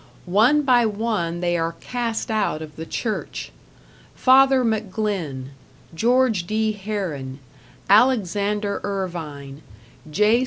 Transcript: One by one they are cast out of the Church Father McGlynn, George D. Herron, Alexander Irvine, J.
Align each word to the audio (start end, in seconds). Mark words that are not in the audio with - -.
One 0.25 0.63
by 0.63 0.87
one 0.87 1.41
they 1.41 1.55
are 1.57 1.73
cast 1.79 2.31
out 2.31 2.63
of 2.63 2.75
the 2.75 2.87
Church 2.87 3.51
Father 4.15 4.63
McGlynn, 4.65 5.49
George 5.93 6.47
D. 6.47 6.71
Herron, 6.71 7.37
Alexander 7.87 8.81
Irvine, 8.83 9.61
J. 10.09 10.39